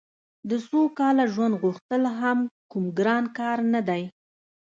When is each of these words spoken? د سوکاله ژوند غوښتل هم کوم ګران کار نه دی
د 0.49 0.51
سوکاله 0.67 1.25
ژوند 1.33 1.53
غوښتل 1.63 2.03
هم 2.19 2.39
کوم 2.71 2.85
ګران 2.97 3.23
کار 3.37 3.57
نه 3.73 3.81
دی 3.87 4.03